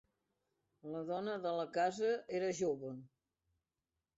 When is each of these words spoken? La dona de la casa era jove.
La 0.93 1.01
dona 1.09 1.35
de 1.45 1.51
la 1.57 1.67
casa 1.75 2.15
era 2.39 2.51
jove. 2.63 2.93